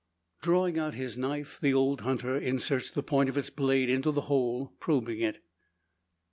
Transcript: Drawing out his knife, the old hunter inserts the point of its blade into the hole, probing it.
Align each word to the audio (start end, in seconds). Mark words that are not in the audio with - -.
Drawing 0.41 0.79
out 0.79 0.95
his 0.95 1.15
knife, 1.15 1.59
the 1.61 1.75
old 1.75 2.01
hunter 2.01 2.35
inserts 2.35 2.89
the 2.89 3.03
point 3.03 3.29
of 3.29 3.37
its 3.37 3.51
blade 3.51 3.87
into 3.87 4.11
the 4.11 4.21
hole, 4.21 4.73
probing 4.79 5.19
it. 5.19 5.41